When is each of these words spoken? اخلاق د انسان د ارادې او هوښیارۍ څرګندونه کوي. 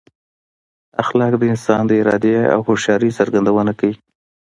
اخلاق 1.03 1.33
د 1.37 1.43
انسان 1.51 1.81
د 1.87 1.91
ارادې 2.01 2.35
او 2.53 2.59
هوښیارۍ 2.67 3.09
څرګندونه 3.19 3.71
کوي. 3.79 3.95